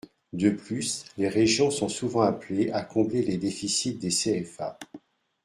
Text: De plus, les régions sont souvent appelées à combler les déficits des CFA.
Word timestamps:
De 0.33 0.49
plus, 0.49 1.05
les 1.19 1.29
régions 1.29 1.69
sont 1.69 1.87
souvent 1.87 2.21
appelées 2.21 2.71
à 2.71 2.81
combler 2.81 3.21
les 3.21 3.37
déficits 3.37 3.93
des 3.99 4.09
CFA. 4.09 4.79